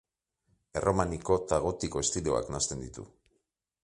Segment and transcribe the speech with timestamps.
[0.79, 3.05] Erromaniko eta gotiko estiloak nahasten ditu.